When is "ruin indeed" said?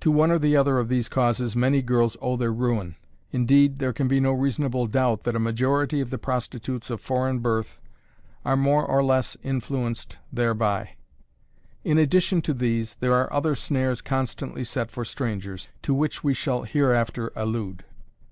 2.52-3.78